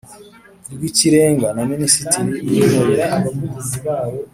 rw 0.73 0.81
Ikirenga 0.89 1.47
na 1.55 1.63
Minisitiri 1.71 2.31
w 2.47 2.51
Intebe 2.79 3.29